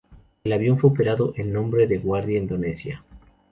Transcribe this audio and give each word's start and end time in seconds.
El 0.43 0.51
avión 0.53 0.79
fue 0.79 0.89
operado 0.89 1.31
en 1.35 1.53
nombre 1.53 1.85
de 1.85 1.99
Garuda 1.99 2.31
Indonesia. 2.31 3.03